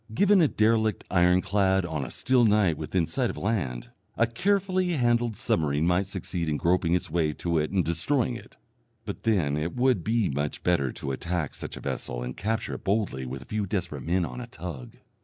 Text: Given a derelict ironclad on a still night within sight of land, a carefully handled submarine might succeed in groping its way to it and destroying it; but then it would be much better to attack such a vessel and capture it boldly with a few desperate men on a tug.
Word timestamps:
Given 0.15 0.41
a 0.41 0.47
derelict 0.47 1.03
ironclad 1.11 1.85
on 1.85 2.03
a 2.03 2.09
still 2.09 2.43
night 2.43 2.75
within 2.75 3.05
sight 3.05 3.29
of 3.29 3.37
land, 3.37 3.91
a 4.17 4.25
carefully 4.25 4.93
handled 4.93 5.37
submarine 5.37 5.85
might 5.85 6.07
succeed 6.07 6.49
in 6.49 6.57
groping 6.57 6.95
its 6.95 7.11
way 7.11 7.33
to 7.33 7.59
it 7.59 7.69
and 7.69 7.85
destroying 7.85 8.35
it; 8.35 8.57
but 9.05 9.21
then 9.21 9.55
it 9.57 9.75
would 9.75 10.03
be 10.03 10.27
much 10.27 10.63
better 10.63 10.91
to 10.93 11.11
attack 11.11 11.53
such 11.53 11.77
a 11.77 11.81
vessel 11.81 12.23
and 12.23 12.35
capture 12.35 12.73
it 12.73 12.83
boldly 12.83 13.27
with 13.27 13.43
a 13.43 13.45
few 13.45 13.67
desperate 13.67 14.01
men 14.01 14.25
on 14.25 14.41
a 14.41 14.47
tug. 14.47 14.97